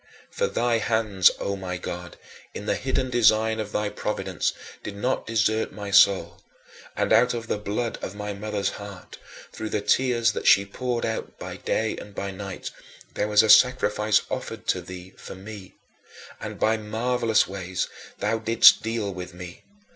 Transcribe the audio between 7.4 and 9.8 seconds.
the blood of my mother's heart, through the